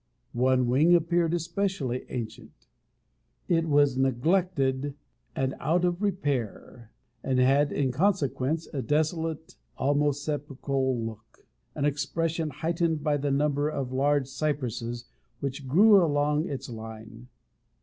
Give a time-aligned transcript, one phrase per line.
[0.33, 2.65] One wing appeared especially ancient.
[3.47, 4.95] It was neglected
[5.35, 6.89] and out of repair,
[7.23, 11.45] and had in consequence a desolate, almost sepulchral look,
[11.75, 15.05] an expression heightened by the number of large cypresses
[15.39, 17.27] which grew along its line.